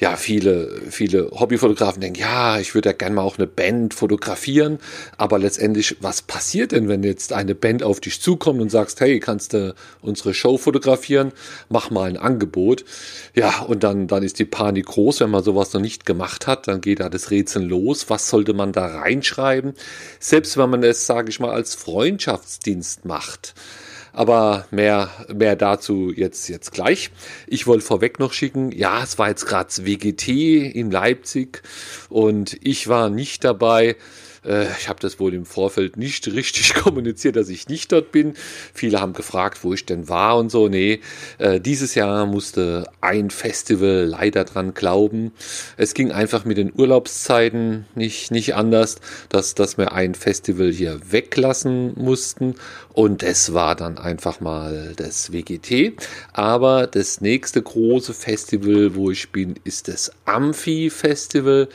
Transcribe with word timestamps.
ja, 0.00 0.14
viele, 0.16 0.80
viele 0.90 1.28
Hobbyfotografen 1.32 2.00
denken, 2.00 2.20
ja, 2.20 2.60
ich 2.60 2.74
würde 2.74 2.90
ja 2.90 2.92
gerne 2.92 3.16
mal 3.16 3.22
auch 3.22 3.36
eine 3.36 3.48
Band 3.48 3.94
fotografieren, 3.94 4.78
aber 5.16 5.40
letztendlich, 5.40 5.96
was 6.00 6.22
passiert 6.22 6.70
denn, 6.70 6.88
wenn 6.88 7.02
jetzt 7.02 7.32
eine 7.32 7.56
Band 7.56 7.82
auf 7.82 7.98
dich 7.98 8.20
zukommt 8.20 8.60
und 8.60 8.70
sagst, 8.70 9.00
hey, 9.00 9.18
kannst 9.18 9.54
du 9.54 9.74
unsere 10.00 10.34
Show 10.34 10.56
fotografieren, 10.56 11.32
mach 11.68 11.90
mal 11.90 12.08
ein 12.08 12.16
Angebot. 12.16 12.84
Ja, 13.34 13.62
und 13.62 13.82
dann, 13.82 14.06
dann 14.06 14.22
ist 14.22 14.38
die 14.38 14.44
Panik 14.44 14.86
groß, 14.86 15.20
wenn 15.20 15.30
man 15.30 15.42
sowas 15.42 15.72
noch 15.72 15.80
nicht 15.80 16.06
gemacht 16.06 16.46
hat, 16.46 16.68
dann 16.68 16.80
geht 16.80 17.00
da 17.00 17.08
das 17.08 17.32
Rätsel 17.32 17.64
los, 17.64 18.08
was 18.08 18.30
sollte 18.30 18.52
man 18.52 18.70
da 18.70 18.86
reinschreiben, 18.86 19.74
selbst 20.20 20.56
wenn 20.56 20.70
man 20.70 20.84
es, 20.84 21.06
sage 21.06 21.30
ich 21.30 21.40
mal, 21.40 21.50
als 21.50 21.74
Freundschaftsdienst 21.74 23.04
macht. 23.04 23.54
Aber 24.12 24.66
mehr, 24.70 25.10
mehr 25.32 25.56
dazu 25.56 26.12
jetzt, 26.14 26.48
jetzt 26.48 26.72
gleich. 26.72 27.10
Ich 27.46 27.66
wollte 27.66 27.84
vorweg 27.84 28.18
noch 28.18 28.32
schicken, 28.32 28.72
ja, 28.72 29.02
es 29.02 29.18
war 29.18 29.28
jetzt 29.28 29.46
gerade 29.46 29.68
WGT 29.68 30.28
in 30.28 30.90
Leipzig 30.90 31.62
und 32.08 32.58
ich 32.62 32.88
war 32.88 33.10
nicht 33.10 33.44
dabei. 33.44 33.96
Äh, 34.44 34.66
ich 34.78 34.88
habe 34.88 35.00
das 35.00 35.20
wohl 35.20 35.34
im 35.34 35.44
Vorfeld 35.44 35.96
nicht 35.96 36.26
richtig 36.28 36.74
kommuniziert, 36.82 37.36
dass 37.36 37.48
ich 37.48 37.68
nicht 37.68 37.92
dort 37.92 38.12
bin. 38.12 38.34
Viele 38.74 39.00
haben 39.00 39.12
gefragt, 39.12 39.64
wo 39.64 39.72
ich 39.72 39.86
denn 39.86 40.08
war 40.08 40.38
und 40.38 40.50
so. 40.50 40.68
Nee, 40.68 41.00
äh, 41.38 41.60
dieses 41.60 41.94
Jahr 41.94 42.26
musste 42.26 42.86
ein 43.00 43.30
Festival 43.30 44.06
leider 44.08 44.44
dran 44.44 44.74
glauben. 44.74 45.32
Es 45.76 45.94
ging 45.94 46.12
einfach 46.12 46.44
mit 46.44 46.56
den 46.56 46.72
Urlaubszeiten 46.74 47.86
nicht, 47.94 48.30
nicht 48.30 48.54
anders, 48.54 48.96
dass, 49.28 49.54
dass 49.54 49.78
wir 49.78 49.92
ein 49.92 50.14
Festival 50.14 50.70
hier 50.70 51.00
weglassen 51.10 51.92
mussten. 51.96 52.54
Und 52.92 53.22
es 53.22 53.52
war 53.54 53.76
dann 53.76 53.96
einfach 53.98 54.40
mal 54.40 54.92
das 54.96 55.32
WGT. 55.32 55.94
Aber 56.32 56.86
das 56.86 57.20
nächste 57.20 57.62
große 57.62 58.12
Festival, 58.12 58.94
wo 58.94 59.10
ich 59.10 59.30
bin, 59.30 59.54
ist 59.64 59.88
das 59.88 60.10
Amphi-Festival 60.24 61.68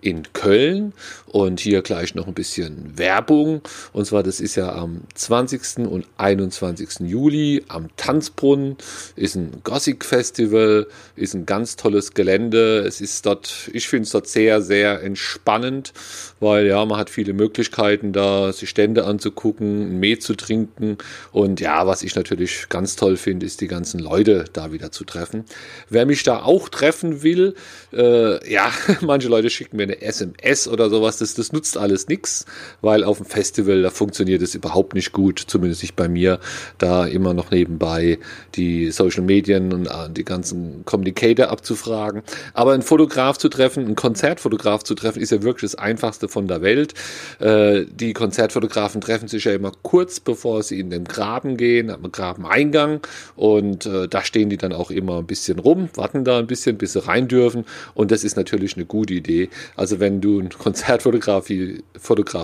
in 0.00 0.32
Köln. 0.32 0.92
Und 1.26 1.60
hier 1.60 1.82
gleich 1.82 2.07
noch 2.14 2.26
ein 2.26 2.34
bisschen 2.34 2.96
Werbung. 2.96 3.62
Und 3.92 4.06
zwar, 4.06 4.22
das 4.22 4.40
ist 4.40 4.56
ja 4.56 4.74
am 4.74 5.02
20. 5.14 5.86
und 5.88 6.06
21. 6.16 7.00
Juli 7.00 7.64
am 7.68 7.88
Tanzbrunnen. 7.96 8.76
Ist 9.16 9.34
ein 9.34 9.60
Gothic 9.64 10.04
Festival, 10.04 10.86
ist 11.16 11.34
ein 11.34 11.46
ganz 11.46 11.76
tolles 11.76 12.14
Gelände. 12.14 12.78
Es 12.86 13.00
ist 13.00 13.26
dort, 13.26 13.70
ich 13.72 13.88
finde 13.88 14.04
es 14.04 14.10
dort 14.10 14.28
sehr, 14.28 14.62
sehr 14.62 15.02
entspannend, 15.02 15.92
weil 16.40 16.66
ja, 16.66 16.84
man 16.84 16.98
hat 16.98 17.10
viele 17.10 17.32
Möglichkeiten, 17.32 18.12
da 18.12 18.52
sich 18.52 18.68
Stände 18.68 19.04
anzugucken, 19.04 19.90
ein 19.92 20.00
Met 20.00 20.22
zu 20.22 20.34
trinken. 20.34 20.98
Und 21.32 21.60
ja, 21.60 21.86
was 21.86 22.02
ich 22.02 22.14
natürlich 22.14 22.68
ganz 22.68 22.96
toll 22.96 23.16
finde, 23.16 23.46
ist 23.46 23.60
die 23.60 23.68
ganzen 23.68 24.00
Leute 24.00 24.44
da 24.52 24.72
wieder 24.72 24.92
zu 24.92 25.04
treffen. 25.04 25.44
Wer 25.88 26.06
mich 26.06 26.22
da 26.22 26.42
auch 26.42 26.68
treffen 26.68 27.22
will, 27.22 27.54
äh, 27.92 28.52
ja, 28.52 28.70
manche 29.00 29.28
Leute 29.28 29.50
schicken 29.50 29.76
mir 29.76 29.84
eine 29.84 30.00
SMS 30.00 30.68
oder 30.68 30.90
sowas, 30.90 31.18
das, 31.18 31.34
das 31.34 31.52
nutzt 31.52 31.76
alles 31.76 31.97
nichts, 32.06 32.46
weil 32.80 33.02
auf 33.02 33.16
dem 33.16 33.26
Festival, 33.26 33.82
da 33.82 33.90
funktioniert 33.90 34.42
es 34.42 34.54
überhaupt 34.54 34.94
nicht 34.94 35.12
gut, 35.12 35.42
zumindest 35.46 35.82
nicht 35.82 35.96
bei 35.96 36.08
mir, 36.08 36.38
da 36.78 37.06
immer 37.06 37.34
noch 37.34 37.50
nebenbei 37.50 38.18
die 38.54 38.90
Social 38.90 39.22
Medien 39.22 39.72
und 39.72 39.86
äh, 39.86 40.10
die 40.10 40.24
ganzen 40.24 40.84
Communicator 40.84 41.48
abzufragen. 41.48 42.22
Aber 42.54 42.72
einen 42.72 42.82
Fotograf 42.82 43.38
zu 43.38 43.48
treffen, 43.48 43.84
einen 43.84 43.96
Konzertfotograf 43.96 44.84
zu 44.84 44.94
treffen, 44.94 45.20
ist 45.20 45.32
ja 45.32 45.42
wirklich 45.42 45.72
das 45.72 45.78
Einfachste 45.78 46.28
von 46.28 46.46
der 46.46 46.62
Welt. 46.62 46.94
Äh, 47.40 47.86
die 47.90 48.12
Konzertfotografen 48.12 49.00
treffen 49.00 49.28
sich 49.28 49.44
ja 49.44 49.52
immer 49.52 49.72
kurz, 49.82 50.20
bevor 50.20 50.62
sie 50.62 50.78
in 50.78 50.90
den 50.90 51.04
Graben 51.04 51.56
gehen, 51.56 51.90
am 51.90 52.10
Grabeneingang 52.12 53.00
und 53.36 53.86
äh, 53.86 54.08
da 54.08 54.22
stehen 54.22 54.50
die 54.50 54.56
dann 54.56 54.72
auch 54.72 54.90
immer 54.90 55.18
ein 55.18 55.26
bisschen 55.26 55.58
rum, 55.58 55.88
warten 55.94 56.24
da 56.24 56.38
ein 56.38 56.46
bisschen, 56.46 56.78
bis 56.78 56.92
sie 56.92 57.06
rein 57.06 57.28
dürfen 57.28 57.64
und 57.94 58.10
das 58.10 58.24
ist 58.24 58.36
natürlich 58.36 58.76
eine 58.76 58.86
gute 58.86 59.14
Idee. 59.14 59.48
Also 59.76 60.00
wenn 60.00 60.20
du 60.20 60.40
einen 60.40 60.50
Konzertfotograf 60.50 61.48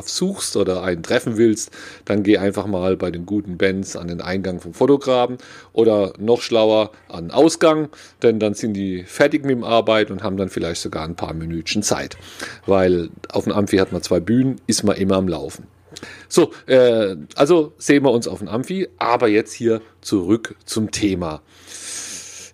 suchst 0.06 0.56
oder 0.56 0.82
einen 0.82 1.02
treffen 1.02 1.36
willst, 1.36 1.70
dann 2.04 2.22
geh 2.22 2.38
einfach 2.38 2.66
mal 2.66 2.96
bei 2.96 3.10
den 3.10 3.26
guten 3.26 3.56
Bands 3.56 3.96
an 3.96 4.08
den 4.08 4.20
Eingang 4.20 4.60
vom 4.60 4.74
Fotografen 4.74 5.38
oder 5.72 6.12
noch 6.18 6.40
schlauer 6.40 6.90
an 7.08 7.26
den 7.26 7.30
Ausgang, 7.30 7.88
denn 8.22 8.38
dann 8.38 8.54
sind 8.54 8.74
die 8.74 9.04
fertig 9.04 9.44
mit 9.44 9.56
dem 9.56 9.64
Arbeit 9.64 10.10
und 10.10 10.22
haben 10.22 10.36
dann 10.36 10.48
vielleicht 10.48 10.80
sogar 10.80 11.04
ein 11.04 11.16
paar 11.16 11.34
Minütchen 11.34 11.82
Zeit. 11.82 12.16
Weil 12.66 13.10
auf 13.30 13.44
dem 13.44 13.52
Amphi 13.52 13.76
hat 13.76 13.92
man 13.92 14.02
zwei 14.02 14.20
Bühnen, 14.20 14.60
ist 14.66 14.84
man 14.84 14.96
immer 14.96 15.16
am 15.16 15.28
Laufen. 15.28 15.66
So, 16.28 16.50
äh, 16.66 17.16
also 17.36 17.72
sehen 17.78 18.04
wir 18.04 18.10
uns 18.10 18.26
auf 18.26 18.38
dem 18.40 18.48
Amphi, 18.48 18.88
aber 18.98 19.28
jetzt 19.28 19.52
hier 19.52 19.80
zurück 20.00 20.56
zum 20.64 20.90
Thema 20.90 21.40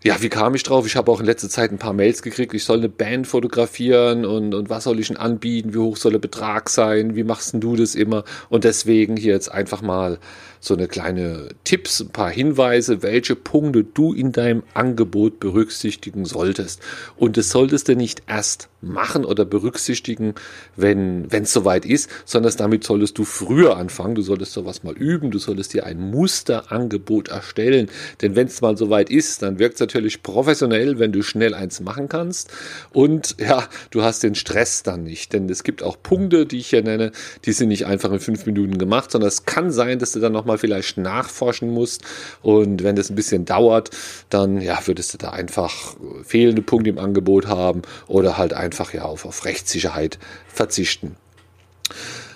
ja, 0.03 0.23
wie 0.23 0.31
kam 0.31 0.55
ich 0.55 0.63
drauf? 0.63 0.87
Ich 0.87 0.97
habe 0.97 1.11
auch 1.11 1.21
in 1.21 1.27
letzter 1.27 1.51
Zeit 1.51 1.73
ein 1.73 1.79
paar 1.79 1.93
Mails 1.93 2.23
gekriegt, 2.23 2.55
ich 2.55 2.65
soll 2.65 2.79
eine 2.79 2.89
Band 2.89 3.27
fotografieren 3.27 4.25
und, 4.25 4.55
und 4.55 4.71
was 4.71 4.85
soll 4.85 4.99
ich 4.99 5.09
denn 5.09 5.19
anbieten? 5.19 5.75
Wie 5.75 5.79
hoch 5.79 5.99
soll 5.99 6.13
der 6.13 6.19
Betrag 6.19 6.71
sein? 6.71 7.17
Wie 7.17 7.25
machst 7.25 7.53
denn 7.53 7.61
du 7.61 7.77
das 7.77 7.95
immer? 7.95 8.25
Und 8.49 8.65
deswegen 8.65 9.17
hier 9.17 9.35
jetzt 9.35 9.53
einfach 9.53 9.83
mal 9.83 10.19
so 10.61 10.75
eine 10.75 10.89
kleine 10.89 11.49
Tipps, 11.65 12.01
ein 12.01 12.11
paar 12.11 12.31
Hinweise, 12.31 13.03
welche 13.03 13.35
Punkte 13.35 13.83
du 13.83 14.13
in 14.13 14.33
deinem 14.33 14.63
Angebot 14.75 15.41
berücksichtigen 15.41 16.27
solltest. 16.27 16.81
Und 17.17 17.37
das 17.37 17.51
solltest 17.51 17.89
du 17.89 17.97
nicht 17.97 18.23
erst 18.27 18.69
machen 18.83 19.25
oder 19.25 19.45
berücksichtigen, 19.45 20.35
wenn 20.77 21.29
es 21.31 21.53
soweit 21.53 21.85
ist, 21.85 22.11
sondern 22.25 22.55
damit 22.57 22.85
solltest 22.85 23.19
du 23.19 23.25
früher 23.25 23.77
anfangen. 23.77 24.15
Du 24.15 24.23
solltest 24.23 24.53
sowas 24.53 24.83
mal 24.83 24.95
üben, 24.95 25.31
du 25.31 25.39
solltest 25.39 25.75
dir 25.75 25.85
ein 25.85 25.99
Musterangebot 25.99 27.29
erstellen. 27.29 27.89
Denn 28.23 28.37
wenn 28.37 28.47
es 28.47 28.61
mal 28.61 28.77
soweit 28.77 29.11
ist, 29.11 29.43
dann 29.43 29.59
wirkt 29.59 29.75
es 29.75 29.81
natürlich 29.81 30.23
professionell, 30.23 30.99
wenn 30.99 31.13
du 31.13 31.23
schnell 31.23 31.55
eins 31.55 31.81
machen 31.81 32.09
kannst. 32.09 32.51
Und 32.93 33.37
ja, 33.39 33.67
du 33.91 34.03
hast 34.03 34.23
den 34.23 34.35
Stress 34.35 34.83
dann 34.83 35.05
nicht. 35.05 35.33
Denn 35.33 35.49
es 35.49 35.63
gibt 35.63 35.83
auch 35.83 35.97
Punkte, 36.03 36.47
die 36.47 36.59
ich 36.59 36.69
hier 36.69 36.83
nenne, 36.83 37.13
die 37.45 37.53
sind 37.53 37.69
nicht 37.69 37.87
einfach 37.87 38.13
in 38.13 38.21
fünf 38.21 38.47
Minuten 38.47 38.79
gemacht, 38.79 39.11
sondern 39.11 39.29
es 39.29 39.45
kann 39.45 39.71
sein, 39.71 39.99
dass 39.99 40.13
du 40.13 40.21
dann 40.21 40.33
nochmal 40.33 40.50
vielleicht 40.59 40.99
nachforschen 40.99 41.71
musst. 41.71 42.03
Und 42.43 42.83
wenn 42.83 42.97
das 42.97 43.11
ein 43.11 43.17
bisschen 43.17 43.45
dauert, 43.45 43.91
dann 44.29 44.61
ja, 44.61 44.79
würdest 44.87 45.15
du 45.15 45.19
da 45.19 45.31
einfach 45.31 45.97
fehlende 46.25 46.63
Punkte 46.63 46.91
im 46.91 46.99
Angebot 46.99 47.47
haben 47.47 47.83
oder 48.07 48.39
halt 48.39 48.53
einfach 48.53 48.93
ja 48.93 49.03
auf, 49.03 49.25
auf 49.25 49.45
Rechtssicherheit 49.45 50.19
verzichten. 50.49 51.17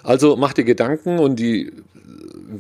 Also 0.04 0.36
mach 0.36 0.52
dir 0.52 0.64
Gedanken 0.64 1.18
und 1.18 1.36
die 1.36 1.72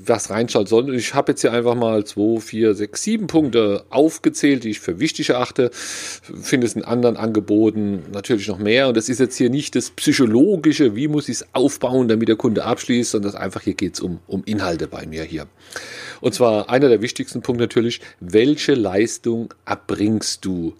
was 0.06 0.30
reinschaut 0.30 0.68
soll. 0.68 0.94
Ich 0.94 1.14
habe 1.14 1.32
jetzt 1.32 1.42
hier 1.42 1.52
einfach 1.52 1.74
mal 1.74 2.04
zwei, 2.04 2.40
vier, 2.40 2.74
sechs, 2.74 3.02
sieben 3.02 3.26
Punkte 3.26 3.84
aufgezählt, 3.90 4.64
die 4.64 4.70
ich 4.70 4.80
für 4.80 4.98
wichtig 4.98 5.30
erachte. 5.30 5.70
Finde 5.72 6.66
es 6.66 6.74
in 6.74 6.84
anderen 6.84 7.16
Angeboten 7.16 8.02
natürlich 8.12 8.48
noch 8.48 8.58
mehr. 8.58 8.88
Und 8.88 8.96
das 8.96 9.08
ist 9.08 9.20
jetzt 9.20 9.36
hier 9.36 9.50
nicht 9.50 9.74
das 9.76 9.90
Psychologische, 9.90 10.96
wie 10.96 11.08
muss 11.08 11.28
ich 11.28 11.36
es 11.36 11.46
aufbauen, 11.52 12.08
damit 12.08 12.28
der 12.28 12.36
Kunde 12.36 12.64
abschließt, 12.64 13.12
sondern 13.12 13.32
das 13.32 13.40
einfach 13.40 13.62
hier 13.62 13.74
geht 13.74 13.94
es 13.94 14.00
um, 14.00 14.18
um 14.26 14.42
Inhalte 14.44 14.88
bei 14.88 15.06
mir 15.06 15.22
hier. 15.22 15.46
Und 16.20 16.34
zwar 16.34 16.70
einer 16.70 16.88
der 16.88 17.02
wichtigsten 17.02 17.42
Punkte 17.42 17.64
natürlich, 17.64 18.00
welche 18.20 18.74
Leistung 18.74 19.52
erbringst 19.64 20.44
du? 20.44 20.74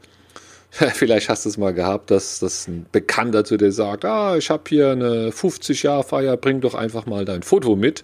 Vielleicht 0.95 1.29
hast 1.29 1.45
du 1.45 1.51
es 1.51 1.57
mal 1.57 1.73
gehabt, 1.73 2.11
dass, 2.11 2.41
dass 2.41 2.67
ein 2.67 2.87
Bekannter 2.91 3.45
zu 3.45 3.57
dir 3.57 3.71
sagt, 3.71 4.05
ah, 4.05 4.37
ich 4.37 4.51
habe 4.51 4.65
hier 4.69 4.91
eine 4.91 5.31
50-Jahr-Feier, 5.31 6.37
bring 6.37 6.61
doch 6.61 6.75
einfach 6.75 7.07
mal 7.07 7.25
dein 7.25 7.45
Foto 7.45 7.77
mit 7.77 8.03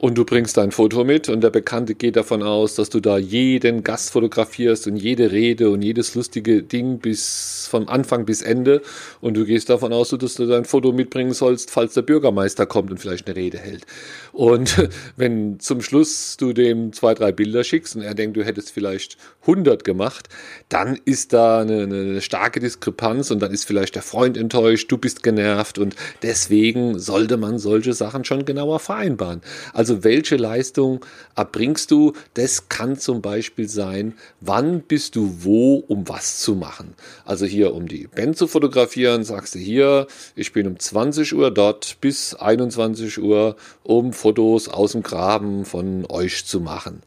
und 0.00 0.16
du 0.16 0.24
bringst 0.24 0.56
dein 0.56 0.70
Foto 0.70 1.04
mit 1.04 1.28
und 1.28 1.42
der 1.42 1.50
Bekannte 1.50 1.94
geht 1.94 2.16
davon 2.16 2.42
aus, 2.42 2.74
dass 2.74 2.88
du 2.88 3.00
da 3.00 3.18
jeden 3.18 3.84
Gast 3.84 4.10
fotografierst 4.12 4.86
und 4.86 4.96
jede 4.96 5.30
Rede 5.30 5.68
und 5.68 5.82
jedes 5.82 6.14
lustige 6.14 6.62
Ding 6.62 6.98
bis 7.00 7.68
vom 7.70 7.86
Anfang 7.86 8.24
bis 8.24 8.40
Ende 8.40 8.80
und 9.20 9.36
du 9.36 9.44
gehst 9.44 9.68
davon 9.68 9.92
aus, 9.92 10.08
dass 10.08 10.34
du 10.36 10.46
dein 10.46 10.64
Foto 10.64 10.92
mitbringen 10.92 11.34
sollst, 11.34 11.70
falls 11.70 11.92
der 11.92 12.02
Bürgermeister 12.02 12.64
kommt 12.64 12.90
und 12.90 12.98
vielleicht 12.98 13.26
eine 13.26 13.36
Rede 13.36 13.58
hält. 13.58 13.84
Und 14.32 14.88
wenn 15.16 15.60
zum 15.60 15.82
Schluss 15.82 16.38
du 16.38 16.54
dem 16.54 16.94
zwei, 16.94 17.12
drei 17.12 17.30
Bilder 17.30 17.62
schickst 17.62 17.94
und 17.94 18.02
er 18.02 18.14
denkt, 18.14 18.38
du 18.38 18.44
hättest 18.44 18.70
vielleicht 18.72 19.18
100 19.42 19.84
gemacht, 19.84 20.30
dann 20.70 20.98
ist 21.04 21.34
da 21.34 21.60
eine, 21.60 21.82
eine 21.82 22.20
starke 22.22 22.60
Diskrepanz 22.60 23.30
und 23.30 23.40
dann 23.40 23.52
ist 23.52 23.66
vielleicht 23.66 23.96
der 23.96 24.02
Freund 24.02 24.38
enttäuscht, 24.38 24.90
du 24.90 24.96
bist 24.96 25.22
genervt 25.22 25.78
und 25.78 25.94
deswegen 26.22 26.98
sollte 26.98 27.36
man 27.36 27.58
solche 27.58 27.92
Sachen 27.92 28.24
schon 28.24 28.46
genauer 28.46 28.78
vereinbaren. 28.78 29.42
Also 29.74 29.89
Also 29.90 30.04
welche 30.04 30.36
Leistung 30.36 31.04
erbringst 31.34 31.90
du? 31.90 32.12
Das 32.34 32.68
kann 32.68 32.96
zum 32.96 33.22
Beispiel 33.22 33.68
sein, 33.68 34.14
wann 34.40 34.82
bist 34.82 35.16
du 35.16 35.38
wo, 35.40 35.78
um 35.88 36.08
was 36.08 36.38
zu 36.38 36.54
machen. 36.54 36.94
Also 37.24 37.44
hier, 37.44 37.74
um 37.74 37.88
die 37.88 38.06
Band 38.06 38.36
zu 38.36 38.46
fotografieren, 38.46 39.24
sagst 39.24 39.56
du 39.56 39.58
hier, 39.58 40.06
ich 40.36 40.52
bin 40.52 40.68
um 40.68 40.78
20 40.78 41.34
Uhr 41.34 41.50
dort 41.50 41.96
bis 42.00 42.36
21 42.36 43.20
Uhr, 43.20 43.56
um 43.82 44.12
Fotos 44.12 44.68
aus 44.68 44.92
dem 44.92 45.02
Graben 45.02 45.64
von 45.64 46.06
euch 46.08 46.46
zu 46.46 46.60
machen. 46.60 47.02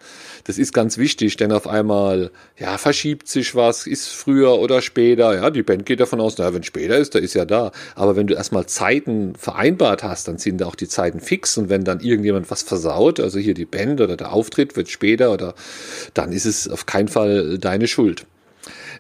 Das 0.46 0.58
ist 0.58 0.74
ganz 0.74 0.98
wichtig, 0.98 1.38
denn 1.38 1.54
auf 1.54 1.68
einmal, 1.68 2.32
ja, 2.58 2.78
verschiebt 2.78 3.30
sich 3.30 3.56
was, 3.56 3.88
ist 3.88 4.10
früher 4.10 4.60
oder 4.60 4.82
später. 4.82 5.34
Ja, 5.36 5.50
die 5.50 5.64
Band 5.64 5.86
geht 5.86 6.02
davon 6.02 6.20
aus, 6.20 6.38
naja, 6.38 6.54
wenn 6.54 6.64
später 6.64 6.98
ist, 6.98 7.14
der 7.14 7.22
ist 7.22 7.34
ja 7.34 7.46
da. 7.46 7.72
Aber 7.96 8.18
wenn 8.18 8.28
du 8.28 8.34
erstmal 8.34 8.66
Zeiten 8.66 9.36
vereinbart 9.38 10.04
hast, 10.04 10.28
dann 10.28 10.38
sind 10.38 10.62
auch 10.64 10.76
die 10.76 10.90
Zeiten 10.90 11.22
fix. 11.22 11.58
Und 11.58 11.70
wenn 11.70 11.86
dann 11.86 12.02
irgendjemand 12.02 12.52
was 12.52 12.64
versaut, 12.74 13.20
also 13.20 13.38
hier 13.38 13.54
die 13.54 13.66
Band 13.66 14.02
oder 14.02 14.18
der 14.18 14.34
Auftritt 14.34 14.76
wird 14.76 14.90
später 14.90 15.32
oder 15.32 15.54
dann 16.16 16.32
ist 16.32 16.46
es 16.46 16.68
auf 16.68 16.88
keinen 16.88 17.08
Fall 17.08 17.60
deine 17.60 17.88
Schuld. 17.88 18.26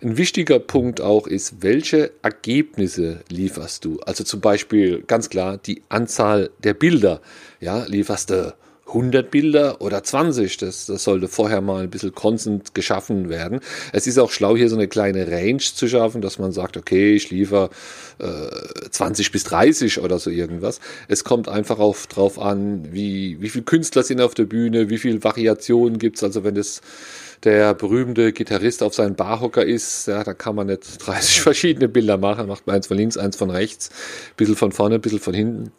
Ein 0.01 0.17
wichtiger 0.17 0.59
Punkt 0.59 1.01
auch 1.01 1.25
ist, 1.25 1.63
welche 1.63 2.11
Ergebnisse 2.21 3.21
lieferst 3.29 3.85
du? 3.85 3.99
Also 4.01 4.23
zum 4.23 4.41
Beispiel 4.41 5.03
ganz 5.07 5.29
klar 5.29 5.57
die 5.57 5.81
Anzahl 5.89 6.51
der 6.63 6.75
Bilder. 6.75 7.21
Ja, 7.61 7.85
lieferst 7.87 8.29
du 8.29 8.53
100 8.87 9.31
Bilder 9.31 9.81
oder 9.81 10.03
20. 10.03 10.57
Das, 10.57 10.85
das 10.85 11.03
sollte 11.03 11.27
vorher 11.27 11.61
mal 11.61 11.83
ein 11.83 11.89
bisschen 11.89 12.13
konstant 12.13 12.75
geschaffen 12.75 13.29
werden. 13.29 13.59
Es 13.91 14.07
ist 14.07 14.17
auch 14.19 14.31
schlau, 14.31 14.55
hier 14.55 14.69
so 14.69 14.75
eine 14.75 14.87
kleine 14.87 15.27
Range 15.27 15.57
zu 15.57 15.87
schaffen, 15.87 16.21
dass 16.21 16.37
man 16.39 16.51
sagt, 16.51 16.77
okay, 16.77 17.15
ich 17.15 17.29
liefere 17.29 17.69
äh, 18.19 18.89
20 18.89 19.31
bis 19.31 19.45
30 19.45 19.99
oder 19.99 20.19
so 20.19 20.29
irgendwas. 20.29 20.79
Es 21.07 21.23
kommt 21.23 21.47
einfach 21.47 21.79
auf, 21.79 22.07
drauf 22.07 22.39
an, 22.39 22.93
wie, 22.93 23.41
wie 23.41 23.49
viele 23.49 23.63
Künstler 23.65 24.03
sind 24.03 24.21
auf 24.21 24.33
der 24.33 24.45
Bühne, 24.45 24.89
wie 24.89 24.97
viele 24.97 25.23
Variationen 25.23 25.97
gibt's. 25.97 26.23
Also 26.23 26.43
wenn 26.43 26.55
das 26.55 26.81
der 27.43 27.73
berühmte 27.73 28.31
Gitarrist 28.31 28.83
auf 28.83 28.93
seinen 28.93 29.15
Barhocker 29.15 29.65
ist, 29.65 30.07
ja, 30.07 30.23
da 30.23 30.33
kann 30.33 30.55
man 30.55 30.67
nicht 30.67 31.05
30 31.05 31.41
verschiedene 31.41 31.89
Bilder 31.89 32.17
machen, 32.17 32.47
macht 32.47 32.67
man 32.67 32.77
eins 32.77 32.87
von 32.87 32.97
links, 32.97 33.17
eins 33.17 33.35
von 33.35 33.49
rechts, 33.49 33.89
ein 33.89 34.35
bisschen 34.37 34.55
von 34.55 34.71
vorne, 34.71 34.95
ein 34.95 35.01
bisschen 35.01 35.19
von 35.19 35.33
hinten. 35.33 35.71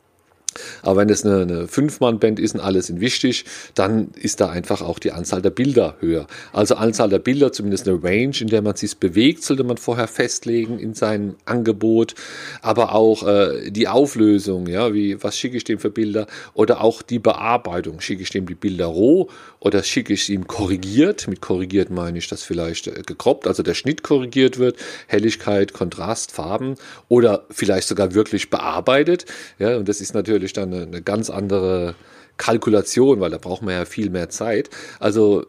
Aber 0.83 1.01
wenn 1.01 1.09
es 1.09 1.25
eine, 1.25 1.43
eine 1.43 1.69
Fünf-Mann-Band 1.69 2.39
ist 2.39 2.55
und 2.55 2.61
alles 2.61 2.87
sind 2.87 3.01
wichtig, 3.01 3.45
dann 3.75 4.09
ist 4.15 4.41
da 4.41 4.51
einfach 4.51 4.83
auch 4.83 4.99
die 4.99 5.13
Anzahl 5.13 5.43
der 5.43 5.51
Bilder 5.51 5.97
höher. 6.01 6.27
Also 6.53 6.77
Anzahl 6.77 7.09
der 7.09 7.19
Bilder, 7.19 7.53
zumindest 7.53 7.89
eine 7.89 8.03
Range, 8.03 8.35
in 8.41 8.49
der 8.49 8.63
man 8.63 8.77
sich 8.77 8.97
bewegt, 8.97 9.43
sollte 9.43 9.65
man 9.65 9.77
vorher 9.77 10.09
festlegen 10.09 10.79
in 10.79 10.95
seinem 10.95 11.37
Angebot. 11.45 12.15
Aber 12.63 12.95
auch 12.95 13.27
äh, 13.27 13.71
die 13.71 13.89
Auflösung, 13.89 14.67
ja, 14.67 14.93
wie 14.93 15.23
was 15.23 15.37
schicke 15.39 15.57
ich 15.57 15.65
dem 15.65 15.79
für 15.79 15.91
Bilder 15.91 16.27
oder 16.55 16.83
auch 16.83 17.03
die 17.03 17.19
Bearbeitung. 17.19 18.01
Schicke 18.01 18.23
ich 18.23 18.31
dem 18.31 18.47
die 18.47 18.55
Bilder 18.55 18.87
roh 18.87 19.29
oder 19.61 19.83
schicke 19.83 20.13
ich 20.13 20.29
ihm 20.31 20.47
korrigiert? 20.47 21.29
Mit 21.29 21.41
korrigiert 21.41 21.91
meine 21.91 22.19
ich, 22.19 22.29
dass 22.29 22.43
vielleicht 22.43 22.87
äh, 22.87 23.03
gekroppt, 23.07 23.47
also 23.47 23.63
der 23.63 23.75
Schnitt 23.75 24.03
korrigiert 24.03 24.59
wird, 24.59 24.77
Helligkeit, 25.07 25.73
Kontrast, 25.73 26.33
Farben 26.33 26.75
oder 27.09 27.45
vielleicht 27.51 27.89
sogar 27.89 28.15
wirklich 28.15 28.51
bearbeitet. 28.51 29.25
Ja, 29.59 29.77
und 29.77 29.89
das 29.89 30.01
ist 30.01 30.15
natürlich 30.15 30.44
natürlich 30.45 30.53
dann 30.53 30.73
eine, 30.73 30.83
eine 30.83 31.03
ganz 31.03 31.31
andere 31.31 31.95
Kalkulation, 32.37 33.21
weil 33.21 33.31
da 33.31 33.39
braucht 33.39 33.63
man 33.63 33.75
ja 33.75 33.85
viel 33.85 34.11
mehr 34.11 34.29
Zeit. 34.29 34.71
Also 35.01 35.47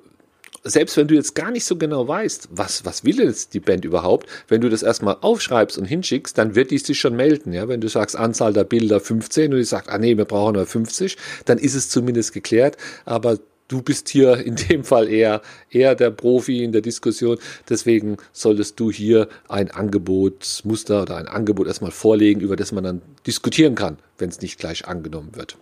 selbst 0.63 0.97
wenn 0.97 1.07
du 1.07 1.13
jetzt 1.13 1.35
gar 1.35 1.51
nicht 1.51 1.65
so 1.65 1.75
genau 1.75 2.07
weißt, 2.07 2.49
was, 2.51 2.85
was 2.85 3.03
will 3.03 3.19
jetzt 3.19 3.53
die 3.53 3.59
Band 3.59 3.85
überhaupt, 3.85 4.27
wenn 4.47 4.61
du 4.61 4.69
das 4.69 4.81
erstmal 4.81 5.17
aufschreibst 5.21 5.77
und 5.77 5.85
hinschickst, 5.85 6.37
dann 6.37 6.55
wird 6.55 6.71
die 6.71 6.79
sich 6.79 6.99
schon 6.99 7.15
melden. 7.15 7.53
Ja? 7.53 7.67
Wenn 7.67 7.81
du 7.81 7.87
sagst, 7.87 8.15
Anzahl 8.15 8.53
der 8.53 8.63
Bilder 8.63 8.99
15 8.99 9.51
und 9.51 9.59
die 9.59 9.63
sagt, 9.63 9.89
ah 9.89 9.99
nee, 9.99 10.17
wir 10.17 10.25
brauchen 10.25 10.55
nur 10.55 10.65
50, 10.65 11.17
dann 11.45 11.59
ist 11.59 11.75
es 11.75 11.89
zumindest 11.89 12.33
geklärt. 12.33 12.77
Aber 13.05 13.37
du 13.67 13.81
bist 13.81 14.09
hier 14.09 14.37
in 14.45 14.55
dem 14.55 14.83
Fall 14.83 15.07
eher, 15.07 15.41
eher 15.69 15.95
der 15.95 16.11
Profi 16.11 16.63
in 16.63 16.71
der 16.71 16.81
Diskussion. 16.81 17.37
Deswegen 17.69 18.17
solltest 18.31 18.79
du 18.79 18.91
hier 18.91 19.27
ein 19.47 19.69
Angebotsmuster 19.69 21.03
oder 21.03 21.17
ein 21.17 21.27
Angebot 21.27 21.67
erstmal 21.67 21.91
vorlegen, 21.91 22.41
über 22.41 22.55
das 22.55 22.71
man 22.71 22.83
dann 22.83 23.01
diskutieren 23.27 23.75
kann, 23.75 23.97
wenn 24.17 24.29
es 24.29 24.41
nicht 24.41 24.59
gleich 24.59 24.87
angenommen 24.87 25.35
wird. 25.35 25.57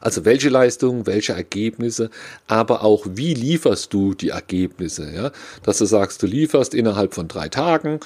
Also 0.00 0.24
welche 0.24 0.48
Leistungen, 0.48 1.06
welche 1.06 1.32
Ergebnisse, 1.32 2.10
aber 2.46 2.82
auch 2.82 3.06
wie 3.08 3.34
lieferst 3.34 3.92
du 3.92 4.14
die 4.14 4.28
Ergebnisse, 4.28 5.10
ja? 5.12 5.32
Dass 5.62 5.78
du 5.78 5.86
sagst, 5.86 6.22
du 6.22 6.26
lieferst 6.26 6.74
innerhalb 6.74 7.14
von 7.14 7.28
drei 7.28 7.48
Tagen 7.48 8.00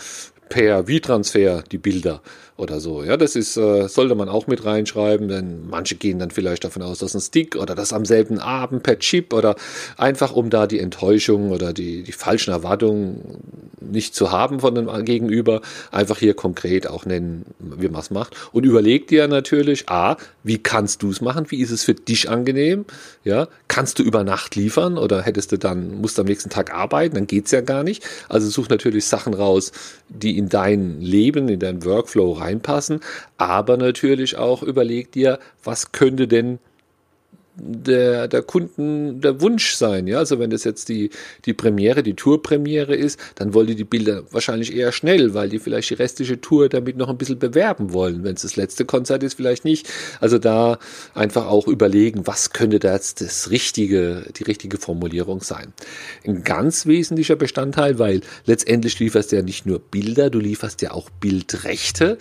per 0.49 0.87
V-Transfer 0.87 1.63
die 1.71 1.79
Bilder 1.79 2.23
oder 2.61 2.79
so. 2.79 3.03
Ja, 3.03 3.17
das 3.17 3.35
ist, 3.35 3.57
äh, 3.57 3.89
sollte 3.89 4.15
man 4.15 4.29
auch 4.29 4.47
mit 4.47 4.65
reinschreiben, 4.65 5.29
denn 5.29 5.69
manche 5.69 5.97
gehen 5.97 6.19
dann 6.19 6.31
vielleicht 6.31 6.65
davon 6.65 6.83
aus, 6.83 6.99
dass 6.99 7.15
ein 7.15 7.21
Stick 7.21 7.57
oder 7.57 7.75
das 7.75 7.93
am 7.93 8.05
selben 8.05 8.39
Abend 8.39 8.83
per 8.83 8.99
Chip 8.99 9.33
oder 9.33 9.57
einfach 9.97 10.33
um 10.33 10.51
da 10.51 10.67
die 10.67 10.79
Enttäuschung 10.79 11.51
oder 11.51 11.73
die, 11.73 12.03
die 12.03 12.13
falschen 12.13 12.53
Erwartungen 12.53 13.41
nicht 13.81 14.15
zu 14.15 14.31
haben 14.31 14.61
von 14.61 14.75
dem 14.75 14.89
Gegenüber, 15.05 15.63
einfach 15.91 16.19
hier 16.19 16.35
konkret 16.35 16.87
auch 16.87 17.07
nennen, 17.07 17.47
wie 17.59 17.89
man 17.89 18.01
es 18.01 18.11
macht. 18.11 18.37
Und 18.53 18.65
überleg 18.65 19.09
dir 19.09 19.27
natürlich, 19.27 19.89
A, 19.89 20.17
wie 20.45 20.59
kannst 20.59 21.03
du 21.03 21.11
es 21.11 21.21
machen? 21.21 21.47
Wie 21.49 21.61
ist 21.61 21.71
es 21.71 21.83
für 21.85 21.95
dich 21.95 22.29
angenehm? 22.29 22.85
Ja, 23.25 23.49
kannst 23.69 23.99
du 23.99 24.03
über 24.03 24.25
Nacht 24.25 24.55
liefern 24.57 24.99
oder 24.99 25.23
hättest 25.23 25.53
du 25.53 25.59
dann, 25.59 26.01
musst 26.01 26.19
du 26.19 26.23
am 26.23 26.29
nächsten 26.29 26.51
Tag 26.51 26.75
arbeiten? 26.75 27.15
Dann 27.15 27.27
geht's 27.27 27.51
ja 27.51 27.61
gar 27.63 27.83
nicht. 27.83 28.05
Also 28.29 28.49
such 28.49 28.69
natürlich 28.69 29.07
Sachen 29.07 29.35
raus, 29.35 29.73
die 30.09 30.37
in 30.37 30.49
dein 30.49 31.01
Leben, 31.01 31.49
in 31.49 31.61
dein 31.61 31.85
Workflow 31.85 32.33
rein 32.33 32.50
reinpassen, 32.51 33.01
aber 33.39 33.77
natürlich 33.77 34.37
auch 34.37 34.63
überleg 34.63 35.13
dir, 35.13 35.39
was 35.65 35.93
könnte 35.93 36.29
denn 36.29 36.59
der, 37.63 38.29
der 38.29 38.43
Kunden 38.43 39.21
der 39.21 39.41
Wunsch 39.41 39.75
sein. 39.75 40.07
Ja, 40.07 40.19
also 40.19 40.39
wenn 40.39 40.51
das 40.51 40.65
jetzt 40.65 40.89
die, 40.89 41.11
die 41.45 41.53
Premiere, 41.53 42.03
die 42.03 42.15
Tourpremiere 42.15 42.95
ist, 42.95 43.21
dann 43.35 43.55
wollen 43.55 43.69
die 43.69 43.75
die 43.75 43.85
Bilder 43.85 44.23
wahrscheinlich 44.31 44.75
eher 44.75 44.93
schnell, 44.93 45.35
weil 45.35 45.49
die 45.49 45.59
vielleicht 45.59 45.91
die 45.91 45.95
restliche 45.95 46.41
Tour 46.41 46.69
damit 46.69 46.97
noch 46.97 47.09
ein 47.09 47.19
bisschen 47.19 47.39
bewerben 47.39 47.93
wollen. 47.93 48.25
Wenn 48.25 48.35
es 48.35 48.43
das 48.43 48.57
letzte 48.57 48.85
Konzert 48.85 49.23
ist, 49.23 49.35
vielleicht 49.35 49.65
nicht. 49.65 49.89
Also 50.21 50.39
da 50.39 50.79
einfach 51.15 51.47
auch 51.47 51.69
überlegen, 51.69 52.27
was 52.27 52.51
könnte 52.51 52.79
da 52.79 52.95
jetzt 52.95 53.21
das 53.21 53.51
richtige, 53.51 54.25
die 54.37 54.45
richtige 54.45 54.79
Formulierung 54.79 55.43
sein. 55.43 55.73
Ein 56.27 56.45
ganz 56.45 56.87
wesentlicher 56.87 57.37
Bestandteil, 57.37 57.99
weil 57.99 58.21
letztendlich 58.47 58.99
lieferst 58.99 59.33
du 59.33 59.37
ja 59.37 59.43
nicht 59.43 59.67
nur 59.67 59.79
Bilder, 59.79 60.31
du 60.31 60.39
lieferst 60.39 60.83
ja 60.83 60.93
auch 60.93 61.11
Bildrechte. 61.11 62.19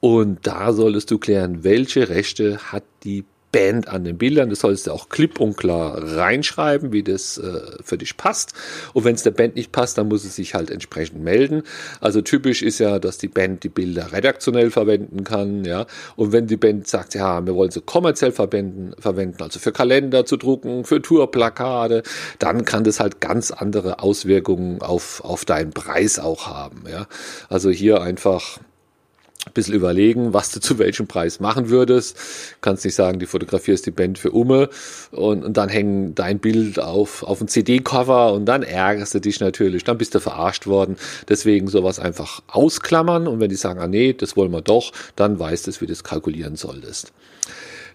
Und 0.00 0.46
da 0.48 0.72
solltest 0.72 1.10
du 1.12 1.18
klären, 1.18 1.62
welche 1.62 2.08
Rechte 2.08 2.58
hat 2.72 2.82
die 3.04 3.24
Band 3.52 3.88
an 3.88 4.04
den 4.04 4.18
Bildern. 4.18 4.50
Das 4.50 4.60
solltest 4.60 4.86
du 4.86 4.92
auch 4.92 5.10
klipp 5.10 5.38
und 5.38 5.56
klar 5.56 6.02
reinschreiben, 6.02 6.92
wie 6.92 7.02
das 7.02 7.38
äh, 7.38 7.60
für 7.84 7.98
dich 7.98 8.16
passt. 8.16 8.54
Und 8.94 9.04
wenn 9.04 9.14
es 9.14 9.22
der 9.22 9.30
Band 9.30 9.56
nicht 9.56 9.70
passt, 9.70 9.98
dann 9.98 10.08
muss 10.08 10.24
es 10.24 10.36
sich 10.36 10.54
halt 10.54 10.70
entsprechend 10.70 11.22
melden. 11.22 11.62
Also 12.00 12.22
typisch 12.22 12.62
ist 12.62 12.78
ja, 12.78 12.98
dass 12.98 13.18
die 13.18 13.28
Band 13.28 13.62
die 13.62 13.68
Bilder 13.68 14.12
redaktionell 14.12 14.70
verwenden 14.70 15.22
kann, 15.24 15.64
ja. 15.64 15.86
Und 16.16 16.32
wenn 16.32 16.46
die 16.46 16.56
Band 16.56 16.88
sagt, 16.88 17.14
ja, 17.14 17.44
wir 17.44 17.54
wollen 17.54 17.70
sie 17.70 17.82
kommerziell 17.82 18.32
verwenden, 18.32 18.94
verwenden, 18.98 19.42
also 19.42 19.60
für 19.60 19.72
Kalender 19.72 20.24
zu 20.24 20.36
drucken, 20.38 20.84
für 20.84 21.02
Tourplakate, 21.02 22.02
dann 22.38 22.64
kann 22.64 22.84
das 22.84 23.00
halt 23.00 23.20
ganz 23.20 23.50
andere 23.50 24.00
Auswirkungen 24.00 24.80
auf, 24.80 25.22
auf 25.22 25.44
deinen 25.44 25.72
Preis 25.72 26.18
auch 26.18 26.46
haben, 26.46 26.84
ja. 26.90 27.06
Also 27.48 27.70
hier 27.70 28.00
einfach 28.00 28.58
ein 29.46 29.52
bisschen 29.52 29.74
überlegen, 29.74 30.32
was 30.32 30.50
du 30.50 30.60
zu 30.62 30.78
welchem 30.78 31.06
Preis 31.06 31.40
machen 31.40 31.68
würdest. 31.68 32.16
Kannst 32.60 32.84
nicht 32.84 32.94
sagen, 32.94 33.18
die 33.18 33.26
fotografierst 33.26 33.84
die 33.86 33.90
Band 33.90 34.18
für 34.18 34.30
Umme 34.30 34.68
und, 35.10 35.44
und 35.44 35.56
dann 35.56 35.68
hängen 35.68 36.14
dein 36.14 36.38
Bild 36.38 36.78
auf, 36.78 37.22
auf 37.22 37.40
ein 37.40 37.48
CD-Cover 37.48 38.32
und 38.32 38.46
dann 38.46 38.62
ärgerst 38.62 39.14
du 39.14 39.20
dich 39.20 39.40
natürlich, 39.40 39.84
dann 39.84 39.98
bist 39.98 40.14
du 40.14 40.20
verarscht 40.20 40.66
worden. 40.66 40.96
Deswegen 41.28 41.68
sowas 41.68 41.98
einfach 41.98 42.42
ausklammern 42.48 43.26
und 43.26 43.40
wenn 43.40 43.50
die 43.50 43.56
sagen, 43.56 43.80
ah 43.80 43.88
nee, 43.88 44.12
das 44.12 44.36
wollen 44.36 44.52
wir 44.52 44.62
doch, 44.62 44.92
dann 45.16 45.38
weißt 45.38 45.66
du, 45.66 45.72
wie 45.72 45.86
du 45.86 45.92
das 45.92 46.04
kalkulieren 46.04 46.56
solltest. 46.56 47.12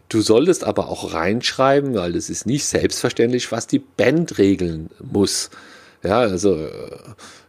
Du 0.09 0.21
solltest 0.21 0.63
aber 0.63 0.87
auch 0.87 1.13
reinschreiben, 1.13 1.93
weil 1.95 2.15
es 2.15 2.29
ist 2.29 2.45
nicht 2.45 2.65
selbstverständlich, 2.65 3.51
was 3.51 3.67
die 3.67 3.79
Band 3.79 4.37
regeln 4.37 4.89
muss. 5.01 5.49
Ja, 6.03 6.19
also 6.19 6.55
äh, 6.55 6.69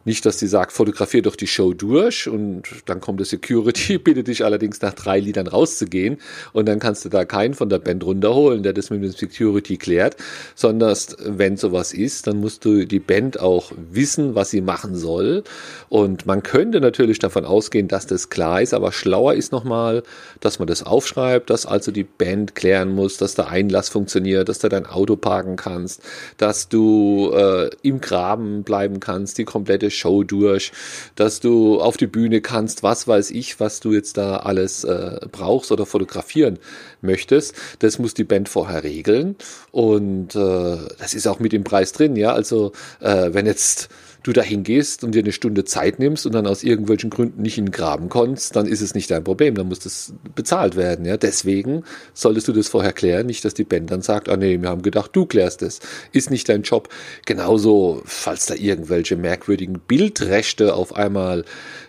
nicht, 0.09 0.27
dass 0.27 0.38
die 0.38 0.49
sagt, 0.49 0.73
fotografier 0.73 1.23
doch 1.23 1.37
die 1.37 1.47
Show 1.47 1.75
durch 1.75 2.29
und 2.29 2.62
dann 2.87 3.00
kommt 3.00 3.21
der 3.21 3.27
Security, 3.27 3.99
bittet 4.09 4.27
dich 4.27 4.45
allerdings 4.45 4.81
nach 4.81 4.95
drei 4.95 5.21
Liedern 5.21 5.47
rauszugehen 5.47 6.17
und 6.53 6.67
dann 6.67 6.81
kannst 6.81 7.05
du 7.05 7.09
da 7.11 7.25
keinen 7.25 7.55
von 7.55 7.69
der 7.69 7.79
Band 7.79 8.03
runterholen, 8.05 8.62
der 8.62 8.73
das 8.73 8.91
mit 8.91 9.03
dem 9.03 9.12
Security 9.12 9.77
klärt, 9.77 10.17
sondern 10.55 10.97
wenn 11.25 11.57
sowas 11.57 11.93
ist, 11.93 12.27
dann 12.27 12.41
musst 12.41 12.65
du 12.65 12.87
die 12.87 12.99
Band 12.99 13.38
auch 13.38 13.71
wissen, 13.77 14.35
was 14.35 14.50
sie 14.50 14.62
machen 14.62 14.97
soll. 14.97 15.45
Und 15.91 16.25
man 16.25 16.43
könnte 16.43 16.81
natürlich 16.81 17.19
davon 17.19 17.45
ausgehen, 17.45 17.87
dass 17.87 18.07
das 18.07 18.31
klar 18.31 18.62
ist, 18.62 18.73
aber 18.73 18.93
schlauer 18.93 19.35
ist 19.35 19.53
nochmal, 19.53 20.03
dass 20.41 20.59
man 20.59 20.67
das 20.67 20.83
aufschreibt, 20.83 21.50
dass 21.50 21.67
also 21.67 21.93
die 21.93 22.05
Band 22.05 22.55
klären 22.55 22.95
muss, 22.95 23.19
dass 23.19 23.35
der 23.35 23.49
Einlass 23.49 23.91
funktioniert, 23.91 24.49
dass 24.49 24.59
du 24.59 24.69
dein 24.71 24.87
Auto 24.87 25.17
parken 25.17 25.57
kannst, 25.57 26.03
dass 26.38 26.71
du 26.71 27.31
äh, 27.35 27.71
im 27.83 28.00
Graben 28.00 28.62
bleiben 28.62 29.00
kannst, 29.00 29.37
die 29.37 29.45
komplette 29.45 29.91
Show 29.99 30.23
durch, 30.23 30.73
dass 31.17 31.40
du 31.40 31.81
auf 31.81 31.97
die 31.97 32.07
Bühne 32.07 32.40
kannst, 32.40 32.83
was 32.83 33.07
weiß 33.09 33.31
ich, 33.31 33.61
was 33.61 33.81
du 33.81 33.93
jetzt 33.93 34.17
da 34.17 34.37
alles 34.38 34.85
äh, 34.85 35.21
brauchst 35.31 35.73
oder 35.73 35.87
fotografieren 35.87 36.59
möchtest. 37.02 37.55
Das 37.81 37.99
muss 37.99 38.14
die 38.14 38.25
Band 38.25 38.49
vorher 38.49 38.85
regeln 38.85 39.37
und 39.71 40.35
äh, 40.35 40.76
das 40.99 41.14
ist 41.14 41.26
auch 41.26 41.40
mit 41.40 41.52
dem 41.52 41.64
Preis 41.64 41.93
drin, 41.93 42.17
ja. 42.17 42.33
Also 42.33 42.73
äh, 43.00 43.31
wenn 43.33 43.47
jetzt 43.47 43.88
du 44.28 44.32
dahin 44.35 44.62
gehst 44.62 45.02
und 45.02 45.14
dir 45.14 45.23
eine 45.23 45.32
Stunde 45.32 45.64
Zeit 45.64 45.99
nimmst 45.99 46.26
und 46.26 46.35
dann 46.35 46.47
aus 46.47 46.62
irgendwelchen 46.62 47.11
Gründen 47.11 47.42
nicht 47.42 47.58
in 47.58 47.66
den 47.66 47.73
Graben 47.73 48.08
kommst, 48.08 48.54
dann 48.54 48.66
ist 48.66 48.82
es 48.82 48.94
nicht 48.94 49.11
dein 49.11 49.25
Problem, 49.25 49.54
dann 49.54 49.68
muss 49.68 49.80
das 49.80 50.12
bezahlt 50.35 50.76
werden. 50.76 51.04
Ja? 51.04 51.16
Deswegen 51.16 51.82
solltest 52.14 52.47
du 52.47 52.52
das 52.52 52.68
vorher 52.68 52.92
klären, 52.92 53.26
nicht, 53.26 53.44
dass 53.44 53.54
die 53.54 53.64
Band 53.64 53.90
dann 53.90 54.02
sagt, 54.02 54.28
ah 54.28 54.37
nee, 54.37 54.61
wir 54.61 54.68
haben 54.68 54.82
gedacht, 54.82 55.11
du 55.14 55.26
klärst 55.26 55.62
das. 55.62 55.80
Ist 56.12 56.30
nicht 56.30 56.49
dein 56.49 56.62
Job. 56.62 56.88
Genauso, 57.25 58.02
falls 58.04 58.47
da 58.47 58.54
irgendwelche 58.54 59.16
merkwürdigen 59.16 59.80
Bildrechte 59.80 60.75
auf 60.75 60.94
einmal 60.94 61.44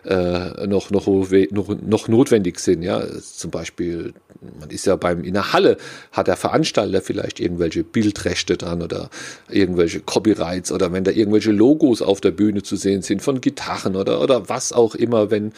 äh, 0.06 0.66
noch, 0.66 0.92
noch, 0.92 1.08
noch, 1.08 1.82
noch 1.82 2.08
notwendig 2.08 2.60
sind. 2.60 2.82
Ja? 2.82 3.04
Zum 3.22 3.52
Beispiel, 3.52 4.14
man 4.60 4.70
ist 4.70 4.86
ja 4.86 4.96
beim, 4.96 5.24
in 5.24 5.34
der 5.34 5.54
Halle, 5.54 5.78
hat 6.12 6.28
der 6.28 6.38
Veranstalter 6.38 7.02
vielleicht 7.02 7.40
irgendwelche 7.40 7.84
Bildrechte 7.84 8.58
dran 8.58 8.82
oder 8.82 9.10
irgendwelche 9.50 10.00
Copyrights 10.00 10.72
oder 10.72 10.92
wenn 10.94 11.04
da 11.04 11.12
irgendwelche 11.12 11.52
Logos 11.52 12.02
auf 12.02 12.22
der 12.22 12.32
Bühne 12.32 12.64
zu 12.64 12.76
sehen 12.76 13.02
sind 13.02 13.22
von 13.22 13.42
Gitarren 13.42 13.96
oder, 13.96 14.22
oder 14.22 14.48
was 14.48 14.72
auch 14.72 14.96
immer, 14.96 15.30
wenn, 15.32 15.52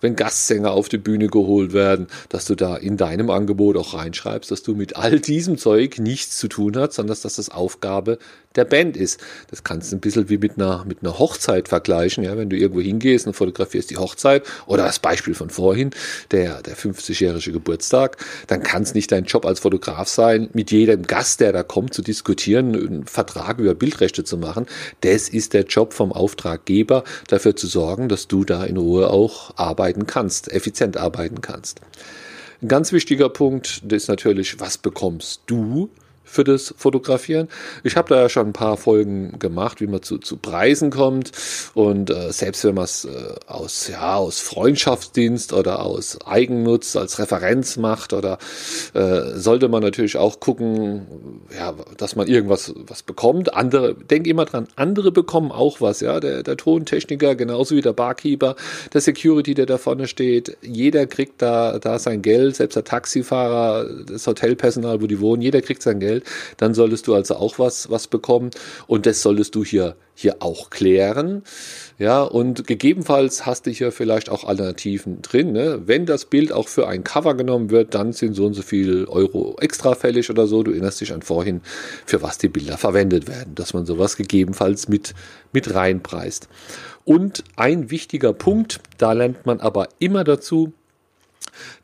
wenn 0.00 0.16
Gastsänger 0.16 0.70
auf 0.70 0.88
die 0.88 0.98
Bühne 0.98 1.28
geholt 1.28 1.72
werden, 1.72 2.06
dass 2.28 2.44
du 2.44 2.54
da 2.54 2.76
in 2.76 2.96
deinem 2.96 3.30
Angebot 3.30 3.76
auch 3.76 3.94
reinschreibst, 3.94 4.50
dass 4.50 4.62
du 4.62 4.74
mit 4.74 4.96
all 4.96 5.18
diesem 5.20 5.58
Zeug 5.58 5.98
nichts 5.98 6.38
zu 6.38 6.48
tun 6.48 6.76
hast, 6.76 6.94
sondern 6.94 7.16
dass 7.20 7.36
das 7.36 7.48
Aufgabe 7.48 8.18
der 8.54 8.64
Band 8.64 8.96
ist. 8.96 9.20
Das 9.50 9.64
kannst 9.64 9.92
du 9.92 9.96
ein 9.96 10.00
bisschen 10.00 10.28
wie 10.28 10.38
mit 10.38 10.56
einer, 10.56 10.84
mit 10.84 11.02
einer 11.02 11.18
Hochzeit 11.18 11.68
vergleichen, 11.68 12.24
ja, 12.24 12.36
wenn 12.36 12.50
du 12.50 12.56
irgendwo 12.56 12.80
hingehst 12.80 13.26
und 13.26 13.34
fotografierst 13.34 13.90
die 13.90 13.96
Hochzeit 13.96 14.44
oder 14.66 14.84
das 14.84 14.98
Beispiel 14.98 15.34
von 15.34 15.50
vorhin, 15.50 15.90
der, 16.30 16.62
der 16.62 16.76
50-jährige 16.76 17.52
Geburtstag, 17.52 18.16
dann 18.46 18.62
kann 18.62 18.82
es 18.82 18.94
nicht 18.94 19.12
dein 19.12 19.24
Job 19.24 19.46
als 19.46 19.60
Fotograf 19.60 20.08
sein, 20.08 20.48
mit 20.52 20.70
jedem 20.70 21.02
Gast, 21.02 21.40
der 21.40 21.52
da 21.52 21.62
kommt, 21.62 21.94
zu 21.94 22.02
diskutieren, 22.02 22.74
einen 22.74 23.06
Vertrag 23.06 23.58
über 23.58 23.74
Bildrechte 23.74 24.24
zu 24.24 24.38
machen. 24.38 24.66
Das 25.00 25.28
ist 25.28 25.54
der 25.54 25.64
Job 25.64 25.92
vom 25.92 26.12
Auftraggeber, 26.12 27.04
dafür 27.28 27.56
zu 27.56 27.66
sorgen, 27.66 28.08
dass 28.08 28.28
du 28.28 28.44
da 28.44 28.64
in 28.64 28.76
Ruhe 28.76 29.10
auch 29.10 29.56
arbeiten 29.56 30.06
kannst, 30.06 30.52
effizient 30.52 30.96
arbeiten 30.96 31.40
kannst. 31.40 31.80
Ein 32.60 32.68
ganz 32.68 32.92
wichtiger 32.92 33.28
Punkt 33.28 33.82
ist 33.88 34.08
natürlich, 34.08 34.58
was 34.58 34.78
bekommst 34.78 35.42
du 35.46 35.90
für 36.28 36.44
das 36.44 36.74
Fotografieren. 36.76 37.48
Ich 37.84 37.96
habe 37.96 38.08
da 38.14 38.22
ja 38.22 38.28
schon 38.28 38.48
ein 38.48 38.52
paar 38.52 38.76
Folgen 38.76 39.38
gemacht, 39.38 39.80
wie 39.80 39.86
man 39.86 40.02
zu, 40.02 40.18
zu 40.18 40.36
Preisen 40.36 40.90
kommt. 40.90 41.32
Und 41.74 42.10
äh, 42.10 42.32
selbst 42.32 42.64
wenn 42.64 42.74
man 42.74 42.84
es 42.84 43.04
äh, 43.04 43.10
aus, 43.46 43.88
ja, 43.88 44.16
aus 44.16 44.40
Freundschaftsdienst 44.40 45.52
oder 45.52 45.84
aus 45.84 46.18
Eigennutz 46.26 46.96
als 46.96 47.18
Referenz 47.18 47.76
macht, 47.76 48.12
oder 48.12 48.38
äh, 48.94 49.34
sollte 49.34 49.68
man 49.68 49.82
natürlich 49.82 50.16
auch 50.16 50.40
gucken, 50.40 51.06
ja, 51.56 51.74
dass 51.96 52.16
man 52.16 52.28
irgendwas 52.28 52.74
was 52.86 53.02
bekommt. 53.02 53.54
Andere, 53.54 53.94
denk 53.94 54.26
immer 54.26 54.44
dran, 54.44 54.68
andere 54.76 55.12
bekommen 55.12 55.50
auch 55.50 55.80
was, 55.80 56.00
ja. 56.00 56.20
Der, 56.20 56.42
der 56.42 56.56
Tontechniker, 56.56 57.34
genauso 57.34 57.74
wie 57.74 57.80
der 57.80 57.92
Barkeeper, 57.92 58.56
der 58.92 59.00
Security, 59.00 59.54
der 59.54 59.66
da 59.66 59.78
vorne 59.78 60.06
steht. 60.06 60.56
Jeder 60.62 61.06
kriegt 61.06 61.40
da, 61.40 61.78
da 61.78 61.98
sein 61.98 62.22
Geld, 62.22 62.56
selbst 62.56 62.76
der 62.76 62.84
Taxifahrer, 62.84 63.88
das 64.06 64.26
Hotelpersonal, 64.26 65.00
wo 65.00 65.06
die 65.06 65.20
wohnen, 65.20 65.42
jeder 65.42 65.62
kriegt 65.62 65.82
sein 65.82 66.00
Geld. 66.00 66.17
Geld, 66.18 66.24
dann 66.56 66.74
solltest 66.74 67.06
du 67.06 67.14
also 67.14 67.36
auch 67.36 67.58
was, 67.58 67.90
was 67.90 68.06
bekommen. 68.06 68.50
Und 68.86 69.06
das 69.06 69.22
solltest 69.22 69.54
du 69.54 69.64
hier, 69.64 69.96
hier 70.14 70.36
auch 70.40 70.70
klären. 70.70 71.42
Ja, 71.98 72.22
und 72.22 72.66
gegebenenfalls 72.66 73.46
hast 73.46 73.66
du 73.66 73.70
hier 73.70 73.92
vielleicht 73.92 74.30
auch 74.30 74.44
Alternativen 74.44 75.22
drin. 75.22 75.52
Ne? 75.52 75.82
Wenn 75.86 76.06
das 76.06 76.26
Bild 76.26 76.52
auch 76.52 76.68
für 76.68 76.88
ein 76.88 77.04
Cover 77.04 77.34
genommen 77.34 77.70
wird, 77.70 77.94
dann 77.94 78.12
sind 78.12 78.34
so 78.34 78.46
und 78.46 78.54
so 78.54 78.62
viel 78.62 79.06
Euro 79.06 79.56
extra 79.60 79.94
fällig 79.94 80.30
oder 80.30 80.46
so. 80.46 80.62
Du 80.62 80.72
erinnerst 80.72 81.00
dich 81.00 81.12
an 81.12 81.22
vorhin, 81.22 81.60
für 82.06 82.22
was 82.22 82.38
die 82.38 82.48
Bilder 82.48 82.78
verwendet 82.78 83.28
werden, 83.28 83.54
dass 83.54 83.74
man 83.74 83.86
sowas 83.86 84.16
gegebenenfalls 84.16 84.88
mit, 84.88 85.14
mit 85.52 85.74
reinpreist. 85.74 86.48
Und 87.04 87.42
ein 87.56 87.90
wichtiger 87.90 88.34
Punkt, 88.34 88.80
da 88.98 89.12
lernt 89.12 89.46
man 89.46 89.60
aber 89.60 89.88
immer 89.98 90.24
dazu, 90.24 90.74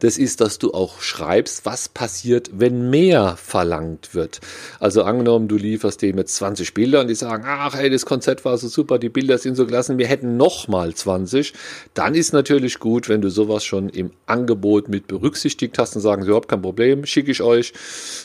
das 0.01 0.19
ist, 0.19 0.41
dass 0.41 0.59
du 0.59 0.73
auch 0.73 1.01
schreibst, 1.01 1.67
was 1.67 1.89
passiert, 1.89 2.51
wenn 2.53 2.91
mehr 2.91 3.37
verlangt 3.37 4.15
wird. 4.15 4.41
Also 4.81 5.03
angenommen, 5.05 5.49
du 5.49 5.57
lieferst 5.57 6.03
dem 6.03 6.19
jetzt 6.19 6.37
20 6.37 6.75
Bilder 6.75 7.01
und 7.01 7.09
die 7.09 7.15
sagen, 7.15 7.45
ach 7.47 7.75
hey, 7.75 7.91
das 7.91 8.07
Konzept 8.07 8.45
war 8.45 8.57
so 8.59 8.69
super, 8.69 8.99
die 8.99 9.09
Bilder 9.09 9.39
sind 9.39 9.57
so 9.57 9.67
gelassen, 9.67 9.99
wir 9.99 10.07
hätten 10.07 10.37
noch 10.37 10.69
mal 10.69 10.95
20. 10.95 11.53
Dann 11.95 12.15
ist 12.15 12.33
natürlich 12.33 12.79
gut, 12.79 13.09
wenn 13.09 13.21
du 13.21 13.31
sowas 13.31 13.65
schon 13.65 13.89
im 13.89 14.11
Angebot 14.27 14.89
mit 14.89 15.07
berücksichtigt 15.07 15.79
hast 15.79 15.97
und 15.97 16.03
sagen, 16.03 16.25
überhaupt 16.25 16.49
kein 16.49 16.63
Problem, 16.63 17.07
schicke 17.07 17.31
ich 17.31 17.43
euch. 17.43 17.73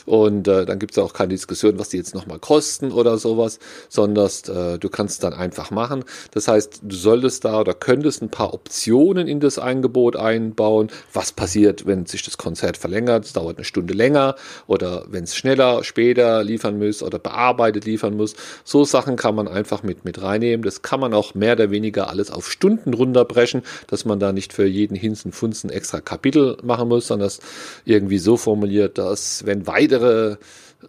Und 0.06 0.48
äh, 0.48 0.66
dann 0.66 0.78
gibt 0.78 0.92
es 0.92 0.98
auch 0.98 1.12
keine 1.12 1.30
Diskussion, 1.30 1.78
was 1.78 1.90
die 1.90 1.96
jetzt 1.96 2.14
noch 2.14 2.26
mal 2.26 2.38
kosten 2.38 2.92
oder 2.92 3.18
sowas, 3.18 3.58
sondern 3.88 4.30
äh, 4.48 4.78
du 4.78 4.88
kannst 4.88 5.24
dann 5.24 5.32
einfach 5.32 5.70
machen. 5.70 6.04
Das 6.32 6.48
heißt, 6.48 6.80
du 6.82 6.96
solltest 6.96 7.44
da 7.44 7.60
oder 7.60 7.74
könntest 7.74 8.22
ein 8.22 8.30
paar 8.30 8.54
Optionen 8.54 9.28
in 9.28 9.40
das 9.40 9.58
Angebot 9.58 10.16
einbauen, 10.16 10.90
was 11.12 11.32
passiert, 11.40 11.86
wenn 11.86 12.04
sich 12.04 12.22
das 12.22 12.36
Konzert 12.36 12.76
verlängert, 12.76 13.24
es 13.24 13.32
dauert 13.32 13.56
eine 13.56 13.64
Stunde 13.64 13.94
länger 13.94 14.34
oder 14.66 15.06
wenn 15.08 15.24
es 15.24 15.34
schneller, 15.34 15.82
später 15.84 16.44
liefern 16.44 16.78
muss 16.78 17.02
oder 17.02 17.18
bearbeitet 17.18 17.86
liefern 17.86 18.14
muss. 18.14 18.34
So 18.62 18.84
Sachen 18.84 19.16
kann 19.16 19.34
man 19.34 19.48
einfach 19.48 19.82
mit, 19.82 20.04
mit 20.04 20.20
reinnehmen. 20.20 20.62
Das 20.62 20.82
kann 20.82 21.00
man 21.00 21.14
auch 21.14 21.34
mehr 21.34 21.54
oder 21.54 21.70
weniger 21.70 22.10
alles 22.10 22.30
auf 22.30 22.50
Stunden 22.50 22.92
runterbrechen, 22.92 23.62
dass 23.86 24.04
man 24.04 24.20
da 24.20 24.32
nicht 24.32 24.52
für 24.52 24.66
jeden 24.66 24.94
Hinsen, 24.94 25.32
Funzen 25.32 25.70
extra 25.70 26.02
Kapitel 26.02 26.58
machen 26.62 26.88
muss, 26.88 27.06
sondern 27.06 27.28
das 27.28 27.40
irgendwie 27.86 28.18
so 28.18 28.36
formuliert, 28.36 28.98
dass 28.98 29.46
wenn 29.46 29.66
weitere 29.66 30.36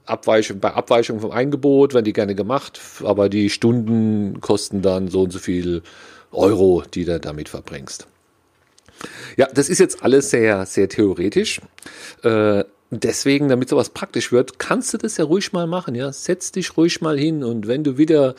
Abweichung, 0.06 0.60
bei 0.60 0.74
Abweichung 0.74 1.22
vom 1.22 1.32
Angebot 1.32 1.94
werden 1.94 2.04
die 2.04 2.12
gerne 2.12 2.36
gemacht, 2.36 2.82
aber 3.06 3.30
die 3.30 3.50
Stunden 3.50 4.42
kosten 4.42 4.82
dann 4.82 5.08
so 5.08 5.22
und 5.22 5.32
so 5.32 5.40
viel 5.40 5.82
Euro, 6.34 6.84
die 6.94 7.06
du 7.06 7.22
damit 7.22 7.48
verbringst. 7.48 8.11
Ja, 9.38 9.48
das 9.54 9.70
ist 9.70 9.80
jetzt 9.80 10.04
alles 10.04 10.30
sehr, 10.30 10.66
sehr 10.66 10.90
theoretisch. 10.90 11.62
Äh, 12.24 12.64
deswegen, 12.92 13.48
damit 13.48 13.70
sowas 13.70 13.90
praktisch 13.90 14.32
wird, 14.32 14.60
kannst 14.60 14.94
du 14.94 14.98
das 14.98 15.16
ja 15.16 15.24
ruhig 15.24 15.54
mal 15.54 15.66
machen. 15.66 15.96
Ja, 15.96 16.12
setz 16.12 16.52
dich 16.52 16.76
ruhig 16.76 17.02
mal 17.02 17.18
hin 17.18 17.44
und 17.44 17.66
wenn 17.68 17.86
du 17.86 17.98
wieder 17.98 18.36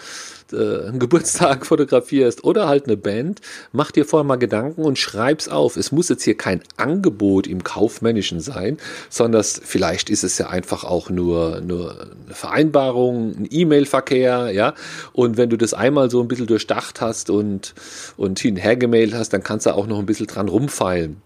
äh, 0.52 0.88
einen 0.88 0.98
Geburtstag 0.98 1.64
fotografierst 1.66 2.44
oder 2.44 2.68
halt 2.68 2.84
eine 2.84 2.98
Band, 2.98 3.40
mach 3.72 3.90
dir 3.90 4.04
vorher 4.04 4.24
mal 4.24 4.36
Gedanken 4.36 4.82
und 4.82 4.98
schreib's 4.98 5.48
auf. 5.48 5.76
Es 5.76 5.90
muss 5.90 6.10
jetzt 6.10 6.22
hier 6.22 6.36
kein 6.36 6.60
Angebot 6.76 7.46
im 7.46 7.64
kaufmännischen 7.64 8.40
sein, 8.40 8.76
sondern 9.08 9.42
vielleicht 9.42 10.10
ist 10.10 10.22
es 10.22 10.36
ja 10.36 10.48
einfach 10.48 10.84
auch 10.84 11.08
nur 11.08 11.62
nur 11.62 11.98
eine 12.00 12.34
Vereinbarung, 12.34 13.32
ein 13.32 13.48
E-Mail-Verkehr, 13.50 14.50
ja. 14.52 14.74
Und 15.12 15.38
wenn 15.38 15.48
du 15.48 15.56
das 15.56 15.72
einmal 15.72 16.10
so 16.10 16.20
ein 16.20 16.28
bisschen 16.28 16.46
durchdacht 16.46 17.00
hast 17.00 17.30
und 17.30 17.74
und 18.18 18.38
hin 18.38 18.60
gemailt 18.78 19.14
hast, 19.14 19.32
dann 19.32 19.42
kannst 19.42 19.64
du 19.64 19.74
auch 19.74 19.86
noch 19.86 19.98
ein 19.98 20.06
bisschen 20.06 20.26
dran 20.26 20.48
rumfeilen. 20.48 21.22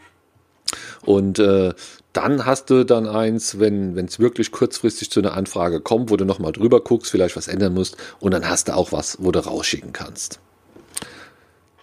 Und 1.04 1.38
äh, 1.38 1.72
dann 2.16 2.46
hast 2.46 2.70
du 2.70 2.84
dann 2.84 3.06
eins, 3.06 3.58
wenn 3.58 3.96
es 3.98 4.18
wirklich 4.18 4.50
kurzfristig 4.50 5.10
zu 5.10 5.20
einer 5.20 5.34
Anfrage 5.34 5.80
kommt, 5.80 6.10
wo 6.10 6.16
du 6.16 6.24
nochmal 6.24 6.52
drüber 6.52 6.80
guckst, 6.80 7.10
vielleicht 7.10 7.36
was 7.36 7.48
ändern 7.48 7.74
musst 7.74 7.96
und 8.20 8.32
dann 8.32 8.48
hast 8.48 8.68
du 8.68 8.74
auch 8.74 8.92
was, 8.92 9.18
wo 9.20 9.32
du 9.32 9.44
rausschicken 9.44 9.92
kannst. 9.92 10.40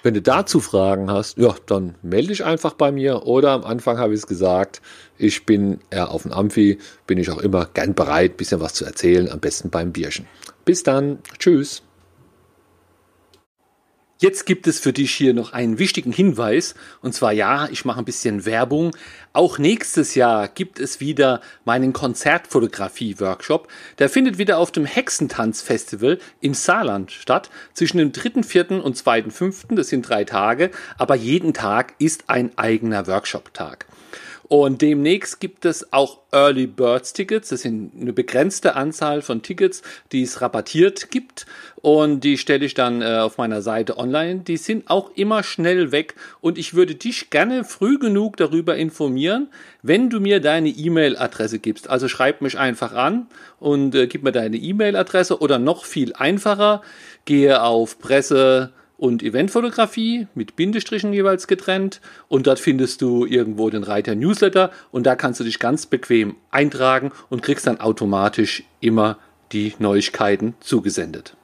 Wenn 0.01 0.15
du 0.15 0.21
dazu 0.21 0.59
Fragen 0.59 1.09
hast, 1.09 1.37
ja, 1.37 1.55
dann 1.65 1.95
melde 2.01 2.29
dich 2.29 2.43
einfach 2.43 2.73
bei 2.73 2.91
mir 2.91 3.25
oder 3.25 3.51
am 3.51 3.63
Anfang 3.63 3.97
habe 3.99 4.13
ich 4.13 4.19
es 4.19 4.27
gesagt, 4.27 4.81
ich 5.17 5.45
bin 5.45 5.79
eher 5.91 6.11
auf 6.11 6.23
dem 6.23 6.33
Amphi, 6.33 6.77
bin 7.07 7.17
ich 7.17 7.29
auch 7.29 7.37
immer 7.37 7.67
gern 7.73 7.93
bereit, 7.93 8.31
ein 8.31 8.37
bisschen 8.37 8.59
was 8.59 8.73
zu 8.73 8.83
erzählen, 8.83 9.29
am 9.29 9.39
besten 9.39 9.69
beim 9.69 9.93
Bierchen. 9.93 10.25
Bis 10.65 10.83
dann, 10.83 11.19
tschüss. 11.39 11.83
Jetzt 14.23 14.45
gibt 14.45 14.67
es 14.67 14.79
für 14.79 14.93
dich 14.93 15.13
hier 15.13 15.33
noch 15.33 15.51
einen 15.51 15.79
wichtigen 15.79 16.13
Hinweis. 16.13 16.75
Und 17.01 17.13
zwar 17.13 17.33
ja, 17.33 17.67
ich 17.69 17.83
mache 17.83 17.99
ein 17.99 18.05
bisschen 18.05 18.45
Werbung. 18.45 18.95
Auch 19.33 19.57
nächstes 19.57 20.15
Jahr 20.15 20.47
gibt 20.47 20.79
es 20.79 21.01
wieder 21.01 21.41
meinen 21.65 21.91
Konzertfotografie-Workshop. 21.91 23.67
Der 23.99 24.07
findet 24.07 24.37
wieder 24.37 24.59
auf 24.59 24.71
dem 24.71 24.85
Hexentanz-Festival 24.85 26.19
im 26.39 26.53
Saarland 26.53 27.11
statt. 27.11 27.49
Zwischen 27.73 27.97
dem 27.97 28.13
3.4. 28.13 28.79
und 28.79 28.95
2.5. 28.95 29.75
Das 29.75 29.89
sind 29.89 30.07
drei 30.07 30.23
Tage. 30.23 30.71
Aber 30.97 31.15
jeden 31.15 31.53
Tag 31.53 31.93
ist 31.99 32.29
ein 32.29 32.57
eigener 32.57 33.07
Workshop-Tag. 33.07 33.87
Und 34.47 34.81
demnächst 34.81 35.39
gibt 35.39 35.65
es 35.65 35.93
auch 35.93 36.19
Early 36.31 36.67
Birds 36.67 37.13
Tickets. 37.13 37.49
Das 37.49 37.61
sind 37.61 37.91
eine 37.99 38.13
begrenzte 38.13 38.75
Anzahl 38.75 39.21
von 39.21 39.41
Tickets, 39.41 39.81
die 40.11 40.23
es 40.23 40.41
rabattiert 40.41 41.11
gibt. 41.11 41.45
Und 41.77 42.23
die 42.23 42.37
stelle 42.37 42.65
ich 42.65 42.73
dann 42.73 43.01
äh, 43.01 43.19
auf 43.19 43.37
meiner 43.37 43.61
Seite 43.61 43.97
online. 43.97 44.41
Die 44.41 44.57
sind 44.57 44.89
auch 44.89 45.11
immer 45.15 45.43
schnell 45.43 45.91
weg. 45.91 46.15
Und 46.41 46.57
ich 46.57 46.73
würde 46.73 46.95
dich 46.95 47.29
gerne 47.29 47.63
früh 47.63 47.97
genug 47.97 48.37
darüber 48.37 48.75
informieren, 48.75 49.47
wenn 49.81 50.09
du 50.09 50.19
mir 50.19 50.39
deine 50.39 50.69
E-Mail-Adresse 50.69 51.59
gibst. 51.59 51.89
Also 51.89 52.07
schreib 52.07 52.41
mich 52.41 52.57
einfach 52.57 52.93
an 52.93 53.27
und 53.59 53.95
äh, 53.95 54.07
gib 54.07 54.23
mir 54.23 54.31
deine 54.31 54.57
E-Mail-Adresse 54.57 55.39
oder 55.39 55.57
noch 55.57 55.85
viel 55.85 56.13
einfacher, 56.13 56.81
gehe 57.25 57.61
auf 57.61 57.99
Presse 57.99 58.71
und 58.97 59.23
Eventfotografie 59.23 60.27
mit 60.35 60.55
Bindestrichen 60.55 61.13
jeweils 61.13 61.47
getrennt. 61.47 62.01
Und 62.27 62.47
dort 62.47 62.59
findest 62.59 63.01
du 63.01 63.25
irgendwo 63.25 63.69
den 63.69 63.83
Reiter 63.83 64.15
Newsletter 64.15 64.71
und 64.91 65.05
da 65.05 65.15
kannst 65.15 65.39
du 65.39 65.43
dich 65.43 65.59
ganz 65.59 65.85
bequem 65.85 66.35
eintragen 66.51 67.11
und 67.29 67.41
kriegst 67.41 67.67
dann 67.67 67.79
automatisch 67.79 68.63
immer 68.79 69.17
die 69.51 69.73
Neuigkeiten 69.79 70.55
zugesendet. 70.59 71.35